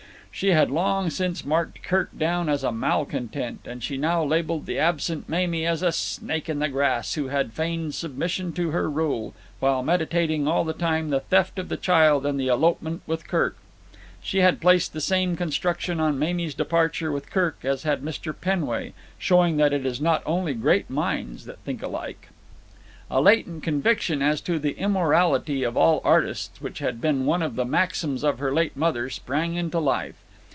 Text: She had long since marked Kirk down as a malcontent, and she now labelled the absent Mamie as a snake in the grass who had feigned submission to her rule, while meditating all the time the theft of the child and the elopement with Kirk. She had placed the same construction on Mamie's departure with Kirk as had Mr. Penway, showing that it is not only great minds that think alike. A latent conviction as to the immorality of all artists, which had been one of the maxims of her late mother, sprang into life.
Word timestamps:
She 0.33 0.51
had 0.51 0.71
long 0.71 1.09
since 1.09 1.45
marked 1.45 1.83
Kirk 1.83 2.17
down 2.17 2.47
as 2.47 2.63
a 2.63 2.71
malcontent, 2.71 3.59
and 3.67 3.83
she 3.83 3.97
now 3.97 4.23
labelled 4.23 4.65
the 4.65 4.79
absent 4.79 5.27
Mamie 5.27 5.65
as 5.67 5.83
a 5.83 5.91
snake 5.91 6.47
in 6.47 6.59
the 6.59 6.69
grass 6.69 7.13
who 7.15 7.27
had 7.27 7.51
feigned 7.51 7.93
submission 7.93 8.53
to 8.53 8.71
her 8.71 8.89
rule, 8.89 9.33
while 9.59 9.83
meditating 9.83 10.47
all 10.47 10.63
the 10.63 10.71
time 10.73 11.09
the 11.09 11.19
theft 11.19 11.59
of 11.59 11.67
the 11.67 11.75
child 11.77 12.25
and 12.25 12.39
the 12.39 12.47
elopement 12.47 13.01
with 13.05 13.27
Kirk. 13.27 13.57
She 14.23 14.37
had 14.39 14.61
placed 14.61 14.93
the 14.93 15.01
same 15.01 15.35
construction 15.35 15.99
on 15.99 16.17
Mamie's 16.17 16.55
departure 16.55 17.11
with 17.11 17.29
Kirk 17.29 17.59
as 17.63 17.83
had 17.83 18.01
Mr. 18.01 18.33
Penway, 18.33 18.93
showing 19.19 19.57
that 19.57 19.73
it 19.73 19.85
is 19.85 19.99
not 19.99 20.23
only 20.25 20.53
great 20.53 20.89
minds 20.89 21.45
that 21.45 21.59
think 21.59 21.83
alike. 21.83 22.29
A 23.11 23.19
latent 23.19 23.61
conviction 23.61 24.21
as 24.21 24.39
to 24.41 24.57
the 24.57 24.71
immorality 24.79 25.63
of 25.63 25.75
all 25.75 26.01
artists, 26.05 26.61
which 26.61 26.79
had 26.79 27.01
been 27.01 27.25
one 27.25 27.41
of 27.43 27.57
the 27.57 27.65
maxims 27.65 28.23
of 28.23 28.39
her 28.39 28.53
late 28.53 28.77
mother, 28.77 29.09
sprang 29.09 29.55
into 29.55 29.79
life. 29.79 30.15